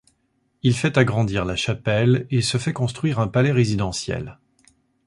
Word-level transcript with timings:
Il 0.63 0.75
fait 0.75 0.97
agrandir 0.97 1.45
la 1.45 1.55
chapelle 1.55 2.25
et 2.31 2.41
se 2.41 2.57
fait 2.57 2.73
construire 2.73 3.19
un 3.19 3.27
palais 3.27 3.51
résidentiel. 3.51 4.39